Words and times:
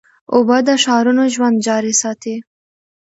اوبه 0.33 0.57
د 0.67 0.69
ښارونو 0.83 1.23
ژوند 1.35 1.57
جاري 1.67 1.93
ساتي. 2.01 2.35